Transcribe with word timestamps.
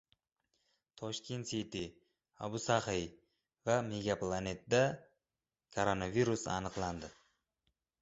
«Toshkent 1.01 1.47
city», 1.51 1.83
«Abu 2.47 2.57
Saxiy» 2.65 3.05
va 3.69 3.75
«Megaplanet»da 3.93 4.83
koronavirus 5.73 6.51
aniqlandi 6.59 7.17